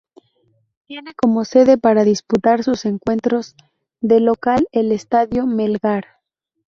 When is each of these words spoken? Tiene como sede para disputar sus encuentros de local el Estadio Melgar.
Tiene 0.87 1.13
como 1.13 1.45
sede 1.45 1.77
para 1.77 2.03
disputar 2.03 2.63
sus 2.63 2.85
encuentros 2.85 3.53
de 3.99 4.19
local 4.19 4.67
el 4.71 4.91
Estadio 4.91 5.45
Melgar. 5.45 6.05